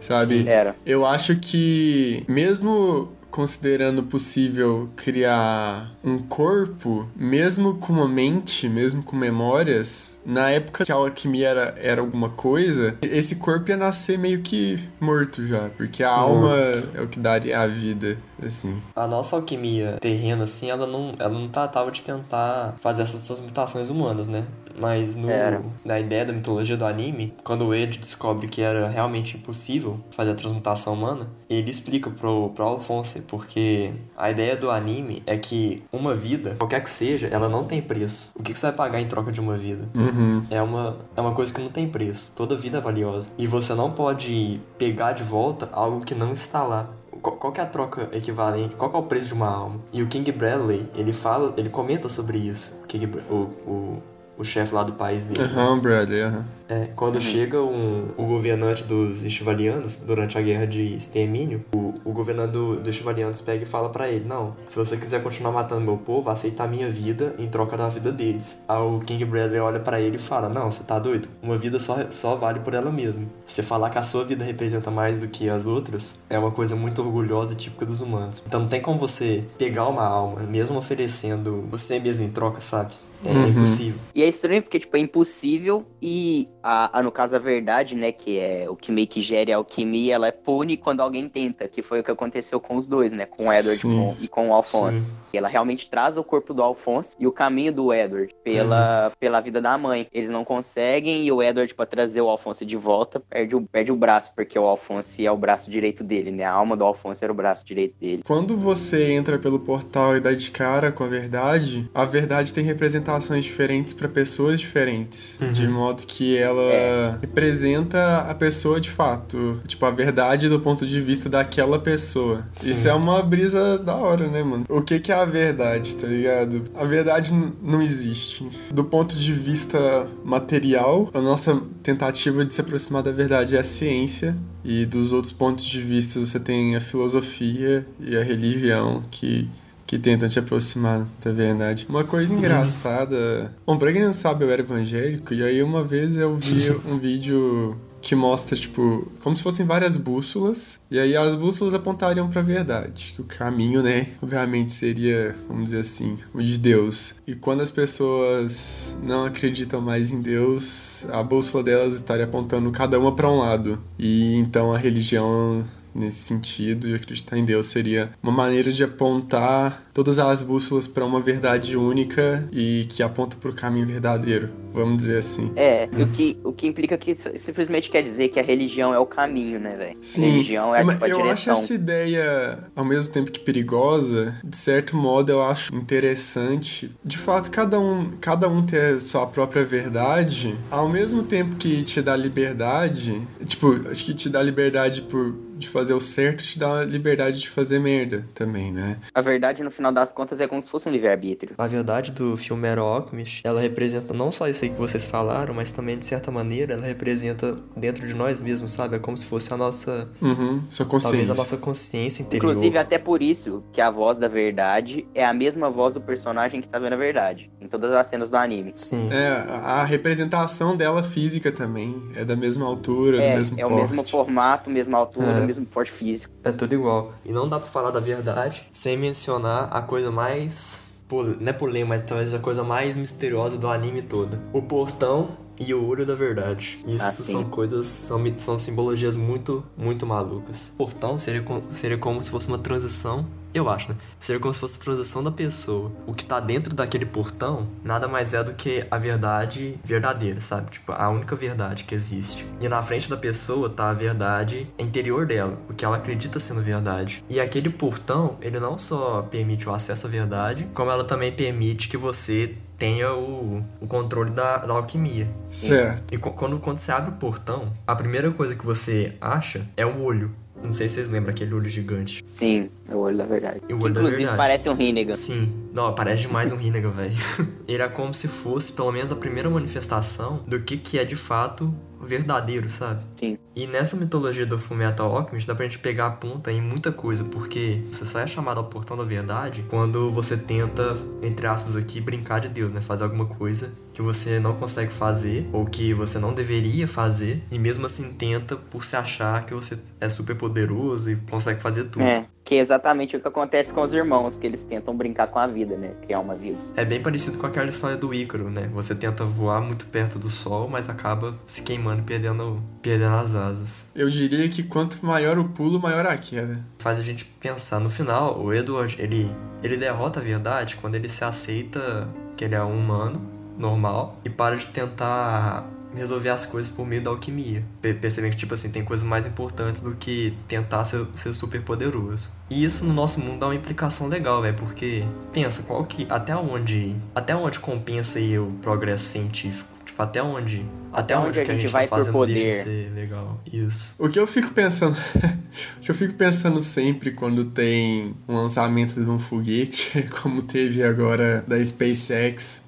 [0.00, 0.42] Sabe?
[0.42, 0.48] Sim.
[0.48, 0.74] Era.
[0.84, 9.14] Eu acho que, mesmo considerando possível criar um corpo, mesmo com uma mente, mesmo com
[9.14, 14.40] memórias, na época que a alquimia era, era alguma coisa, esse corpo ia nascer meio
[14.40, 16.56] que morto já, porque a alma
[16.94, 18.80] é o que daria a vida, assim.
[18.94, 23.90] A nossa alquimia terrena, assim, ela não, ela não tratava de tentar fazer essas transmutações
[23.90, 24.46] humanas, né?
[24.78, 25.62] Mas no, Era.
[25.84, 30.32] na ideia da mitologia do anime, quando o Ed descobre que era realmente impossível fazer
[30.32, 35.82] a transmutação humana, ele explica pro, pro Alphonse, porque a ideia do anime é que
[35.92, 38.30] uma vida, qualquer que seja, ela não tem preço.
[38.34, 39.88] O que, que você vai pagar em troca de uma vida?
[39.94, 40.44] Uhum.
[40.50, 42.32] É uma, é uma coisa que não tem preço.
[42.36, 43.30] Toda vida é valiosa.
[43.38, 46.90] E você não pode pegar de volta algo que não está lá.
[47.22, 48.74] Qual, qual que é a troca equivalente?
[48.76, 49.80] Qual que é o preço de uma alma?
[49.92, 52.80] E o King Bradley, ele fala, ele comenta sobre isso.
[52.82, 54.02] O, King, o, o,
[54.38, 55.40] o chefe lá do país dele.
[55.40, 55.54] né?
[55.54, 56.44] Aham, Bradley, aham.
[56.68, 62.12] É, quando chega um, o governante dos Estivalianos, durante a guerra de extermínio, o, o
[62.12, 65.80] governante do, dos Estivalianos pega e fala pra ele, não, se você quiser continuar matando
[65.82, 68.64] meu povo, aceita a minha vida em troca da vida deles.
[68.66, 71.28] Aí o King Bradley olha pra ele e fala, não, você tá doido?
[71.40, 73.26] Uma vida só, só vale por ela mesma.
[73.46, 76.74] Você falar que a sua vida representa mais do que as outras, é uma coisa
[76.74, 78.42] muito orgulhosa e típica dos humanos.
[78.44, 82.92] Então não tem como você pegar uma alma, mesmo oferecendo você mesmo em troca, sabe?
[83.24, 83.48] É Uhum.
[83.48, 83.98] impossível.
[84.14, 88.12] E é estranho porque, tipo, é impossível e, a, a- no caso, a verdade, né,
[88.12, 91.82] que é o que meio que gere a alquimia, ela pune quando alguém tenta, que
[91.82, 94.52] foi o que aconteceu com os dois, né, com o Edward com- e com o
[94.54, 95.00] Alphonse.
[95.00, 95.10] Sim.
[95.32, 99.60] Ela realmente traz o corpo do Alphonse e o caminho do Edward pela, pela vida
[99.60, 100.06] da mãe.
[100.10, 103.92] Eles não conseguem e o Edward, pra trazer o Alphonse de volta, perde o, perde
[103.92, 107.22] o braço, porque o Alphonse é o braço direito dele, né, a alma do Alphonse
[107.22, 108.22] era o braço direito dele.
[108.24, 112.64] Quando você entra pelo portal e dá de cara com a verdade, a verdade tem
[113.06, 119.84] representações diferentes para pessoas diferentes, de modo que ela representa a pessoa de fato, tipo
[119.86, 122.46] a verdade do ponto de vista daquela pessoa.
[122.54, 122.72] Sim.
[122.72, 124.64] Isso é uma brisa da hora, né, mano?
[124.68, 126.64] O que que é a verdade, tá ligado?
[126.74, 128.48] A verdade não existe.
[128.70, 133.64] Do ponto de vista material, a nossa tentativa de se aproximar da verdade é a
[133.64, 139.48] ciência e dos outros pontos de vista você tem a filosofia e a religião que
[139.86, 141.86] que tentam te aproximar da verdade.
[141.88, 143.54] Uma coisa engraçada.
[143.64, 146.98] Bom, pra quem não sabe, eu era evangélico, e aí uma vez eu vi um
[146.98, 152.40] vídeo que mostra, tipo, como se fossem várias bússolas, e aí as bússolas apontariam pra
[152.40, 157.16] verdade, que o caminho, né, obviamente seria, vamos dizer assim, o de Deus.
[157.26, 162.98] E quando as pessoas não acreditam mais em Deus, a bússola delas estaria apontando cada
[162.98, 163.82] uma pra um lado.
[163.98, 165.64] E então a religião
[165.96, 171.06] nesse sentido e acreditar em Deus seria uma maneira de apontar todas as bússolas para
[171.06, 175.50] uma verdade única e que aponta para o caminho verdadeiro, vamos dizer assim.
[175.56, 179.06] É, o que, o que implica que simplesmente quer dizer que a religião é o
[179.06, 179.96] caminho, né, velho?
[180.02, 184.38] Sim, Religião é mas tipo a eu acho essa ideia, ao mesmo tempo que perigosa,
[184.44, 186.90] de certo modo eu acho interessante.
[187.02, 192.02] De fato, cada um, cada um ter sua própria verdade, ao mesmo tempo que te
[192.02, 196.84] dá liberdade, tipo, acho que te dá liberdade por de fazer o certo, te dá
[196.84, 198.98] liberdade de fazer merda também, né?
[199.14, 201.54] A verdade, no final das contas, é como se fosse um livre-arbítrio.
[201.58, 205.54] A verdade do filme Hero Alchemist, ela representa não só isso aí que vocês falaram,
[205.54, 208.96] mas também, de certa maneira, ela representa dentro de nós mesmos, sabe?
[208.96, 211.32] É como se fosse a nossa, Uhum, sua talvez consciência.
[211.32, 212.50] a nossa consciência interior.
[212.52, 216.60] Inclusive, até por isso que a voz da verdade é a mesma voz do personagem
[216.60, 217.50] que tá vendo a verdade.
[217.60, 218.72] Em todas as cenas do anime.
[218.74, 219.08] Sim.
[219.12, 223.64] É, a a representação dela física também é da mesma altura, É, do mesmo é
[223.64, 223.80] o porte.
[223.80, 225.45] mesmo formato, mesma altura, É.
[225.46, 226.32] mesmo porte físico.
[226.44, 227.14] É tudo igual.
[227.24, 230.90] E não dá pra falar da verdade sem mencionar a coisa mais.
[231.08, 234.38] pol- Não é polêmica, mas talvez a coisa mais misteriosa do anime todo.
[234.52, 236.78] O portão e o olho da verdade.
[236.86, 240.72] Isso Ah, são coisas, são, são simbologias muito, muito malucas.
[240.76, 243.96] Portão seria, seria como se fosse uma transição, eu acho, né?
[244.20, 245.90] Seria como se fosse a transição da pessoa.
[246.06, 250.70] O que tá dentro daquele portão nada mais é do que a verdade verdadeira, sabe?
[250.72, 252.44] Tipo, a única verdade que existe.
[252.60, 256.60] E na frente da pessoa tá a verdade interior dela, o que ela acredita sendo
[256.60, 257.24] verdade.
[257.30, 261.88] E aquele portão, ele não só permite o acesso à verdade, como ela também permite
[261.88, 265.28] que você tenha o, o controle da, da alquimia.
[265.50, 266.12] Certo.
[266.12, 269.84] E qu- quando, quando você abre o portão, a primeira coisa que você acha é
[269.86, 270.30] o olho
[270.64, 272.22] Não sei se vocês lembram aquele olho gigante.
[272.26, 273.60] Sim, é o olho da verdade.
[273.70, 274.36] O olho da Inclusive verdade.
[274.36, 275.14] parece um Rinnegan.
[275.14, 275.52] Sim.
[275.72, 277.14] Não, parece demais um Rinnegan, velho.
[277.68, 281.14] Ele é como se fosse, pelo menos, a primeira manifestação do que, que é de
[281.16, 281.74] fato
[282.06, 283.02] verdadeiro, sabe?
[283.16, 283.38] Sim.
[283.54, 287.24] E nessa mitologia do Fullmetal Alchemist dá pra gente pegar a ponta em muita coisa,
[287.24, 292.00] porque você só é chamado ao portão da verdade quando você tenta, entre aspas aqui,
[292.00, 292.80] brincar de Deus, né?
[292.80, 297.58] Fazer alguma coisa que você não consegue fazer ou que você não deveria fazer e
[297.58, 302.04] mesmo assim tenta por se achar que você é super poderoso e consegue fazer tudo.
[302.04, 305.40] É, que é exatamente o que acontece com os irmãos, que eles tentam brincar com
[305.40, 305.90] a vida, né?
[306.02, 306.56] Criar uma vida.
[306.76, 308.70] É bem parecido com aquela história do Ícaro, né?
[308.72, 313.34] Você tenta voar muito perto do sol, mas acaba se queimando e perdendo, perdendo as
[313.34, 313.90] asas.
[313.96, 316.64] Eu diria que quanto maior o pulo, maior a queda.
[316.78, 317.80] Faz a gente pensar.
[317.80, 319.28] No final, o Edward, ele,
[319.60, 323.28] ele derrota a verdade quando ele se aceita que ele é um humano
[323.58, 325.68] normal e para de tentar
[326.00, 327.64] resolver as coisas por meio da alquimia.
[327.80, 331.62] Pe- Percebendo que, tipo assim, tem coisas mais importantes do que tentar ser, ser super
[331.62, 332.30] poderoso.
[332.50, 336.06] E isso no nosso mundo dá uma implicação legal, velho, porque pensa, qual que.
[336.08, 336.94] Até onde.
[337.14, 339.68] Até onde compensa aí o progresso científico?
[339.84, 340.64] Tipo, até onde.
[340.92, 342.64] Até, onde, que a gente, vai tá por fazendo deixa de poder?
[342.64, 343.40] ser legal.
[343.52, 343.94] Isso.
[343.98, 344.96] O que eu fico pensando.
[345.76, 350.82] o que eu fico pensando sempre quando tem um lançamento de um foguete, como teve
[350.82, 352.64] agora da SpaceX.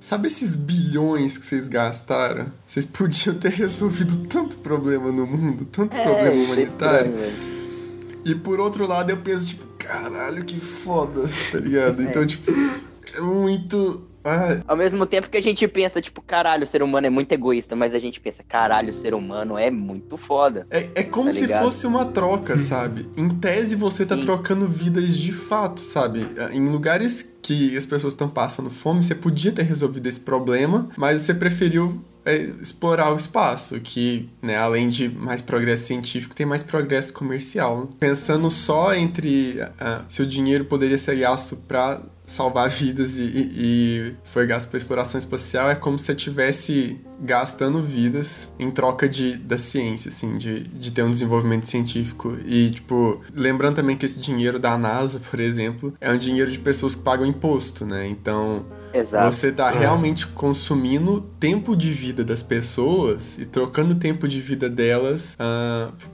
[0.00, 2.52] Sabe esses bilhões que vocês gastaram?
[2.66, 7.14] Vocês podiam ter resolvido tanto problema no mundo, tanto problema isso é humanitário.
[8.24, 12.02] E por outro lado eu penso, tipo, caralho, que foda, tá ligado?
[12.02, 12.50] Então, tipo,
[13.14, 14.07] é muito.
[14.28, 17.32] Ah, Ao mesmo tempo que a gente pensa, tipo, caralho, o ser humano é muito
[17.32, 20.66] egoísta, mas a gente pensa, caralho, o ser humano é muito foda.
[20.70, 21.64] É, é como Tá se ligado?
[21.64, 23.08] fosse uma troca, sabe?
[23.16, 24.22] Em tese você tá Sim.
[24.22, 26.26] trocando vidas de fato, sabe?
[26.52, 31.22] Em lugares que as pessoas estão passando fome, você podia ter resolvido esse problema, mas
[31.22, 36.62] você preferiu é, explorar o espaço, que, né, além de mais progresso científico, tem mais
[36.62, 37.88] progresso comercial.
[37.98, 44.14] Pensando só entre ah, se o dinheiro poderia ser gasto pra salvar vidas e, e-
[44.24, 49.36] foi gasto para exploração espacial, é como se você estivesse gastando vidas em troca de,
[49.36, 52.36] da ciência, assim, de, de ter um desenvolvimento científico.
[52.46, 56.58] E, tipo, lembrando também que esse dinheiro da NASA, por exemplo, é um dinheiro de
[56.58, 58.06] pessoas que pagam imposto, né?
[58.08, 59.32] Então, Exato.
[59.34, 59.78] você tá É.
[59.80, 65.36] realmente consumindo tempo de vida das pessoas e trocando o tempo de vida delas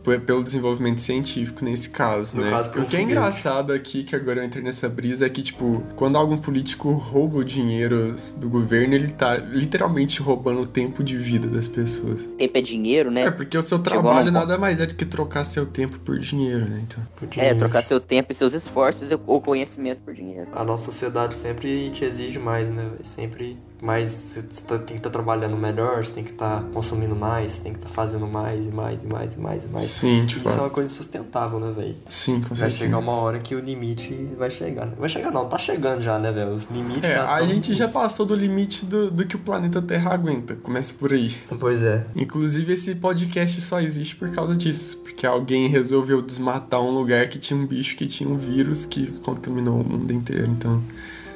[0.03, 2.51] p- pelo desenvolvimento científico nesse caso, No né?
[2.51, 5.83] caso, o que é engraçado aqui, que agora eu entrei nessa brisa, é que, tipo,
[5.97, 11.17] quando algum político rouba o dinheiro do governo, ele tá literalmente roubando o tempo de
[11.17, 12.29] vida das pessoas.
[12.39, 13.25] Tempo é dinheiro, né?
[13.25, 16.69] É, porque o seu trabalho nada mais é do que trocar seu tempo por dinheiro,
[16.69, 16.85] né?
[16.85, 17.05] Então.
[17.37, 20.49] É, trocar seu tempo e seus esforços ou conhecimento por dinheiro.
[20.53, 22.91] A nossa sociedade sempre te exige mais, né?
[23.03, 24.11] Sempre mais.
[24.11, 27.73] Você tá- tem que estar trabalhando melhor, você tem que estar consumindo mais, você tem
[27.73, 29.85] que estar fazendo mais e mais e mais e mais e mais.
[29.91, 30.61] Sim, de Isso é fato.
[30.63, 31.97] uma coisa insustentável, né, velho?
[32.09, 32.79] Sim, com Vai certeza.
[32.79, 34.87] chegar uma hora que o limite vai chegar.
[34.87, 34.93] Né?
[34.99, 36.53] Vai chegar não, tá chegando já, né, velho?
[36.53, 39.39] Os limites É, já a tão- gente já passou do limite do, do que o
[39.39, 40.55] planeta Terra aguenta.
[40.57, 41.35] Começa por aí.
[41.61, 42.07] Pois é.
[42.17, 44.99] Inclusive, esse podcast só existe por causa disso.
[45.05, 49.07] Porque alguém resolveu desmatar um lugar que tinha um bicho que tinha um vírus que
[49.21, 50.47] contaminou o mundo inteiro.
[50.51, 50.83] Então.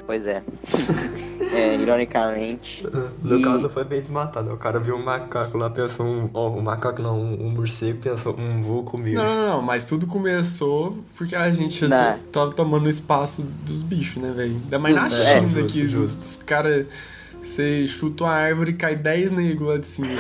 [0.07, 0.43] Pois é.
[1.53, 2.85] é, ironicamente.
[3.23, 4.53] No E- caso não foi bem desmatado.
[4.53, 6.31] O cara viu um macaco lá, pensou um.
[6.35, 9.15] Ó, um macaco não, um, um morcego, pensou, um vou comer.
[9.15, 11.85] Não, não, não, mas tudo começou porque a gente
[12.33, 14.55] tava tomando o espaço dos bichos, né, velho?
[14.65, 16.23] Ainda mais na É, China, justo, que justo.
[16.23, 16.87] os caras.
[17.49, 20.09] Você chuta uma árvore e cai 10 negros lá de cima.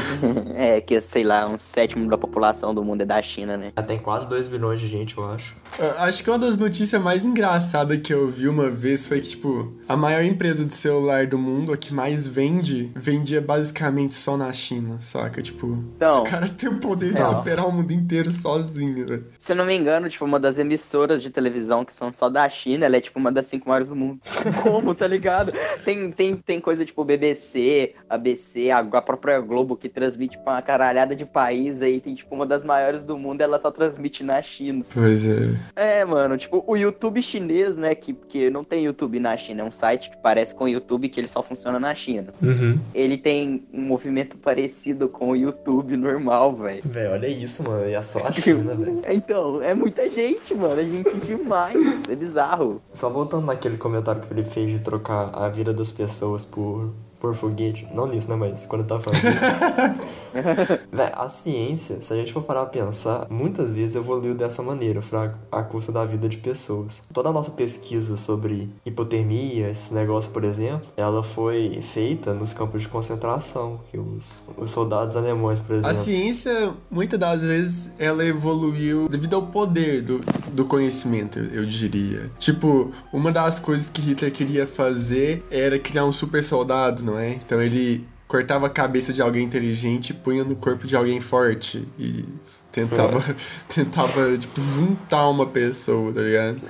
[0.58, 3.72] É, que sei lá, um sétimo da população do mundo é da China, né?
[3.76, 5.54] Já tem quase 2 bilhões de gente, eu acho.
[5.78, 9.28] Eu Acho que uma das notícias mais engraçadas que eu vi uma vez foi que,
[9.28, 14.36] tipo, a maior empresa de celular do mundo, a que mais vende, vendia basicamente só
[14.36, 15.40] na China, saca?
[15.40, 16.24] Tipo, Então.
[16.24, 17.28] os caras têm o poder de Não.
[17.28, 19.26] superar o mundo inteiro sozinho, velho.
[19.38, 22.48] Se eu não me engano, tipo, uma das emissoras de televisão que são só da
[22.48, 24.18] China, ela é tipo uma das cinco maiores do mundo.
[24.62, 25.52] Como, tá ligado?
[25.84, 30.62] Tem, tem, tem coisa tipo BBC, ABC, a, a própria Globo que transmite pra uma
[30.62, 34.40] caralhada de país aí, tem tipo uma das maiores do mundo, ela só transmite na
[34.40, 34.84] China.
[34.94, 36.00] Pois é.
[36.00, 39.64] É, mano, tipo, o YouTube chinês, né, que, que não tem YouTube na China, é
[39.64, 42.32] um site que parece com o YouTube que ele só funciona na China.
[42.40, 42.78] Uhum.
[42.94, 46.82] Ele tem um movimento parecido com o YouTube normal, velho.
[46.84, 47.88] Velho, olha isso, mano.
[47.88, 49.02] E é só a China, velho.
[49.08, 50.80] Então, é muita gente, mano.
[50.80, 52.08] É gente demais.
[52.08, 52.80] É bizarro.
[52.92, 57.34] Só voltando naquele comentário que ele fez de trocar a vida das pessoas por, por
[57.34, 57.86] foguete.
[57.92, 58.36] Não nisso, né?
[58.36, 60.08] Mas quando tá falando disso.
[60.92, 65.00] Véi, a ciência, se a gente for parar pra pensar, muitas vezes evoluiu dessa maneira,
[65.02, 67.02] fraco, à custa da vida de pessoas.
[67.12, 72.82] Toda a nossa pesquisa sobre hipotermia, esse negócio, por exemplo, ela foi feita nos campos
[72.82, 75.98] de concentração, que os, os soldados alemães, por A exemplo.
[75.98, 80.20] ciência, muitas das vezes, ela evoluiu devido ao poder do,
[80.52, 82.30] do conhecimento, eu diria.
[82.38, 87.32] Tipo, uma das coisas que Hitler queria fazer era criar um super soldado, não é?
[87.32, 91.88] Então ele cortava a cabeça de alguém inteligente e punha no corpo de alguém forte.
[91.98, 92.24] E
[92.72, 93.22] tentava,
[93.72, 96.60] tentava tipo, juntar uma pessoa, tá ligado?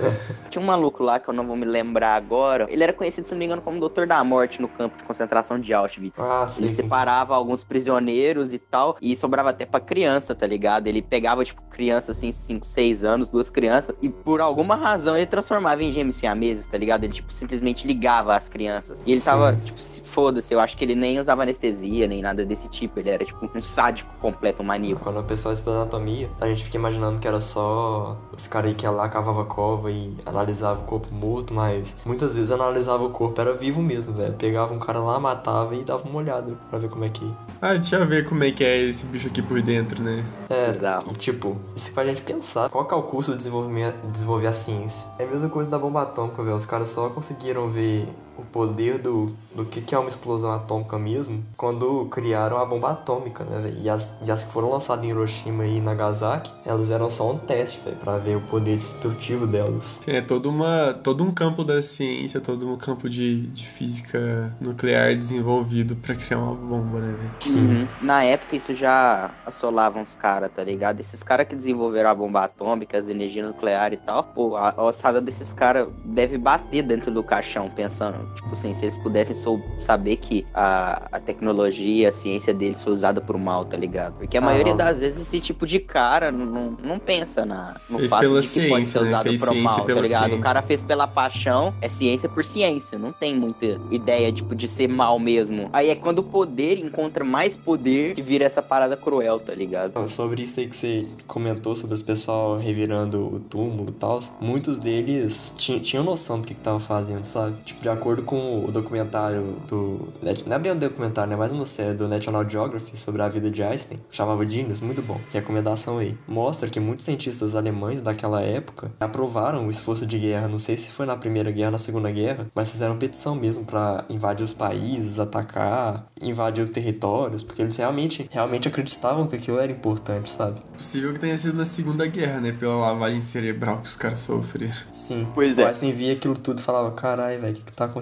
[0.49, 2.65] Tinha um maluco lá que eu não vou me lembrar agora.
[2.69, 5.59] Ele era conhecido, se não me engano, como Doutor da Morte no campo de concentração
[5.59, 6.17] de Auschwitz.
[6.17, 6.63] Ah, sim.
[6.63, 10.87] Ele separava alguns prisioneiros e tal, e sobrava até pra criança, tá ligado?
[10.87, 15.25] Ele pegava, tipo, criança assim, 5, 6 anos, duas crianças, e por alguma razão ele
[15.25, 17.03] transformava em gêmeos siameses, tá ligado?
[17.03, 19.03] Ele, tipo, simplesmente ligava as crianças.
[19.05, 22.43] E ele tava, tipo, se- foda-se, eu acho que ele nem usava anestesia, nem nada
[22.45, 22.99] desse tipo.
[22.99, 25.01] Ele era, tipo, um sádico completo, um maníaco.
[25.01, 28.75] Quando o pessoal estuda anatomia, a gente fica imaginando que era só os caras aí
[28.75, 33.09] que ia lá, cavava cova e analisava o corpo morto, mas muitas vezes analisava o
[33.09, 34.33] corpo, era vivo mesmo, velho.
[34.33, 37.29] Pegava um cara lá, matava e dava uma olhada pra ver como é que.
[37.61, 40.25] Ah, deixa eu ver como é que é esse bicho aqui por dentro, né?
[40.49, 41.11] É, Bizarro.
[41.11, 44.47] e tipo, isso faz a gente pensar qual que é o custo de desenvolvimento, desenvolver
[44.47, 45.07] a ciência.
[45.17, 46.55] É a mesma coisa da bomba atômica, velho.
[46.55, 48.07] Os caras só conseguiram ver
[48.39, 52.91] o poder do, do que, que é uma explosão atômica mesmo quando criaram a bomba
[52.91, 53.77] atômica, né, velho?
[53.81, 57.37] E as, e as que foram lançadas em Hiroshima e Nagasaki, elas eram só um
[57.37, 59.99] teste, velho, pra ver o poder destrutivo delas.
[60.07, 65.15] É todo, uma, todo um campo da ciência, todo um campo de, de física nuclear
[65.15, 67.57] desenvolvido pra criar uma bomba, né, velho?
[67.59, 67.87] Uhum.
[68.01, 70.99] Na época, isso já assolava uns caras, tá ligado?
[70.99, 74.83] Esses caras que desenvolveram a bomba atômica, as energias nucleares e tal, pô, a a
[74.83, 79.61] ossada desses caras deve bater dentro do caixão, pensando, tipo assim, se eles pudessem sou-
[79.77, 84.13] saber que a, a tecnologia, a ciência deles foi usada por mal, tá ligado?
[84.17, 84.43] Porque a Ah.
[84.43, 88.21] maioria das vezes esse tipo de cara não, não, não pensa na, no Fez fato
[88.21, 89.09] pela de que pode ciência, ser né?
[89.09, 90.21] usado por ciência mal, tá ligado?
[90.23, 90.37] ciência.
[90.37, 94.67] O cara fez pela paixão, é ciência por ciência, não tem muita ideia, tipo, de
[94.67, 95.69] ser mal mesmo.
[95.73, 99.89] Aí é quando o poder encontra mais poder que vira essa parada cruel, tá ligado?
[99.91, 104.19] Então, Sobre isso aí que você comentou, sobre os pessoal revirando o túmulo e tal,
[104.39, 107.57] muitos deles ti- tinham noção do que estavam fazendo, sabe?
[107.63, 110.09] Tipo, de acordo com o documentário do.
[110.45, 111.35] Não é bem um documentário, né?
[111.35, 115.19] Mais uma série do National Geography sobre a vida de Einstein, chamava Genius, muito bom.
[115.31, 116.17] Recomendação aí.
[116.27, 120.91] Mostra que muitos cientistas alemães daquela época aprovaram o esforço de guerra, não sei se
[120.91, 124.53] foi na Primeira Guerra ou na Segunda Guerra, mas fizeram petição mesmo pra invadir os
[124.53, 130.59] países, atacar, invadir os territórios, porque eles realmente, realmente acreditavam que aquilo era importante, sabe?
[130.77, 132.51] Possível que tenha sido na Segunda Guerra, né?
[132.51, 134.73] Pela lavagem cerebral que os caras sofreram.
[134.91, 135.27] Sim.
[135.33, 135.65] Pois o é.
[135.65, 137.98] Einstein via aquilo tudo e falava, caralho, velho, o que, que tá acontecendo?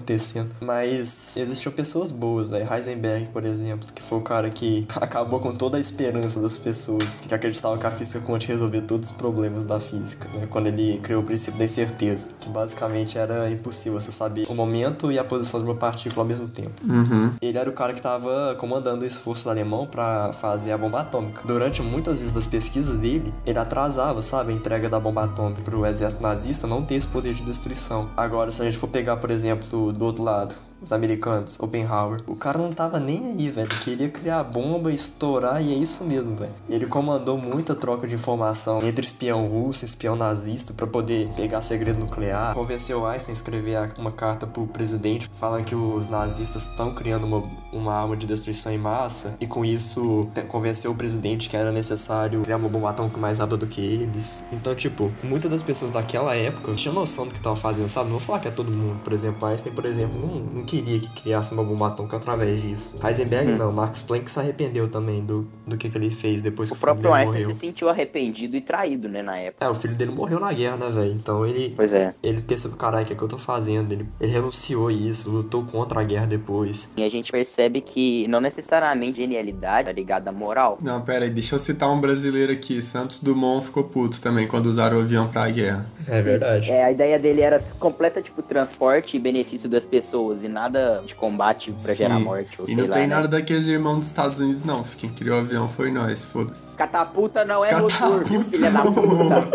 [0.61, 2.67] Mas existiam pessoas boas, velho.
[2.71, 7.19] Heisenberg, por exemplo, que foi o cara que acabou com toda a esperança das pessoas
[7.19, 10.47] que acreditavam que a física quântica resolver todos os problemas da física, né?
[10.49, 15.11] Quando ele criou o princípio da incerteza, que basicamente era impossível você saber o momento
[15.11, 16.81] e a posição de uma partícula ao mesmo tempo.
[16.83, 17.31] Uhum.
[17.41, 21.41] Ele era o cara que estava comandando o esforço alemão para fazer a bomba atômica.
[21.45, 25.75] Durante muitas vezes das pesquisas dele, ele atrasava, sabe, a entrega da bomba atômica para
[25.75, 28.09] o exército nazista não ter esse poder de destruição.
[28.15, 32.35] Agora, se a gente for pegar, por exemplo, do outro lado, os americanos, Oppenheimer, o
[32.35, 33.67] cara não tava nem aí, velho.
[33.67, 36.53] Queria criar a bomba, estourar e é isso mesmo, velho.
[36.69, 41.99] Ele comandou muita troca de informação entre espião russo espião nazista para poder pegar segredo
[41.99, 42.53] nuclear.
[42.53, 47.43] Convenceu Einstein a escrever uma carta pro presidente falando que os nazistas estão criando uma,
[47.71, 52.41] uma arma de destruição em massa e com isso convenceu o presidente que era necessário
[52.41, 54.43] criar uma bomba atômica mais rápida do que eles.
[54.51, 58.09] Então, tipo, muitas das pessoas daquela época tinham noção do que estavam fazendo, sabe?
[58.09, 58.99] Não vou falar que é todo mundo.
[59.03, 60.19] Por exemplo, Einstein, por exemplo,
[60.53, 62.99] não queria que criasse uma bomba atômica através disso.
[63.03, 66.73] Heisenberg não, Max Planck se arrependeu também do, do que, que ele fez depois O
[66.73, 67.55] que o filho próprio Einstein morreu.
[67.55, 69.65] se sentiu arrependido e traído, né, na época.
[69.65, 71.13] É, o filho dele morreu na guerra, né, velho?
[71.13, 72.13] Então ele, Pois é.
[72.21, 73.91] ele pensa, caralho, o que é que eu tô fazendo?
[73.91, 76.91] Ele, ele renunciou a isso, lutou contra a guerra depois.
[76.97, 80.77] E a gente percebe que não necessariamente genialidade tá ligada à moral.
[80.81, 82.81] Não, pera aí, deixa eu citar um brasileiro aqui.
[82.81, 85.85] Santos Dumont ficou puto também quando usaram o avião pra guerra.
[86.07, 86.71] É verdade.
[86.71, 91.13] É, a ideia dele era completa, tipo, transporte e benefício das pessoas e nada de
[91.13, 91.97] combate pra Sim.
[91.97, 93.15] gerar morte, ou e sei não lá, tem né?
[93.15, 94.83] nada daqueles irmãos dos Estados Unidos, não.
[94.83, 96.75] Quem criou o avião foi nós, foda-se.
[96.75, 99.47] Catapulta não é motor, Catapulta filha da puta?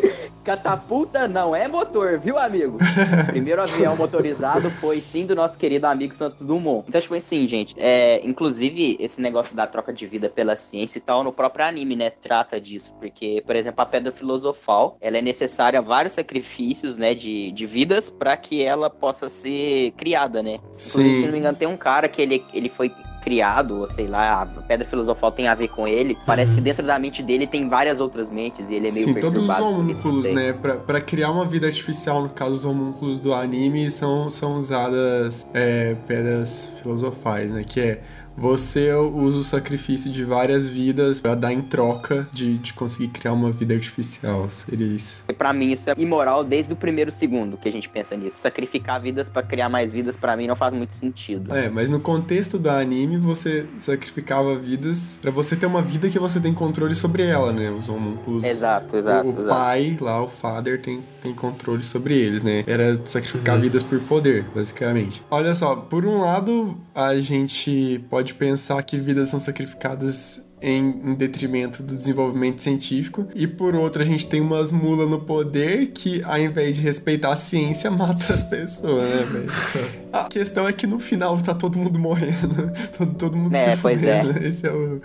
[0.50, 2.76] Catapulta não é motor, viu, amigo?
[2.76, 6.84] O primeiro avião motorizado foi sim do nosso querido amigo Santos Dumont.
[6.88, 11.00] Então, tipo assim, gente, é, inclusive esse negócio da troca de vida pela ciência e
[11.00, 12.92] tal, no próprio anime, né, trata disso.
[12.98, 17.64] Porque, por exemplo, a pedra filosofal, ela é necessária a vários sacrifícios, né, de, de
[17.64, 20.58] vidas para que ela possa ser criada, né?
[20.72, 24.06] Inclusive, se não me engano, tem um cara que ele, ele foi criado, ou sei
[24.06, 26.16] lá, a pedra filosofal tem a ver com ele.
[26.26, 29.14] Parece que dentro da mente dele tem várias outras mentes e ele é meio Sim,
[29.14, 30.52] todos os homúnculos, né?
[30.52, 35.46] Pra, pra criar uma vida artificial, no caso, os homúnculos do anime são, são usadas
[35.54, 37.62] é, pedras filosofais, né?
[37.66, 38.00] Que é
[38.40, 43.34] você usa o sacrifício de várias vidas pra dar em troca de, de conseguir criar
[43.34, 44.48] uma vida artificial.
[44.48, 45.22] Seria isso.
[45.36, 48.38] Pra mim isso é imoral desde o primeiro segundo que a gente pensa nisso.
[48.38, 51.54] Sacrificar vidas pra criar mais vidas pra mim não faz muito sentido.
[51.54, 56.18] É, mas no contexto do anime, você sacrificava vidas pra você ter uma vida que
[56.18, 57.70] você tem controle sobre ela, né?
[57.70, 58.42] Os homúnculos.
[58.44, 59.48] Exato, exato, O, o exato.
[59.48, 62.64] pai, lá, o father, tem, tem controle sobre eles, né?
[62.66, 63.62] Era sacrificar Uhum.
[63.62, 65.22] vidas por poder, basicamente.
[65.30, 71.14] Olha só, por um lado, a gente pode pensar que vidas são sacrificadas em, em
[71.14, 76.22] detrimento do desenvolvimento científico, e por outro, a gente tem umas mulas no poder que,
[76.24, 79.52] ao invés de respeitar a ciência, mata as pessoas, né, velho?
[80.12, 83.80] A questão é que no final tá todo mundo morrendo, todo, todo mundo É, se
[83.80, 84.22] pois é.
[84.22, 84.44] fudendo.
[84.44, 85.00] Esse é o.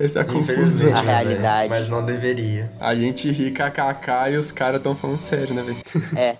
[0.00, 0.90] Essa é a confusão.
[0.90, 1.06] A né, velho?
[1.28, 1.68] realidade.
[1.68, 2.72] Mas não deveria.
[2.80, 5.78] A gente ri kkk e os caras tão falando sério, né, velho?
[6.16, 6.36] É.